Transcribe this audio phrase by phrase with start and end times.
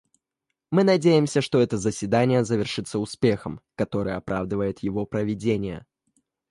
[0.71, 5.85] Мы надеемся, что это заседание завершится успехом, который оправдает его проведение.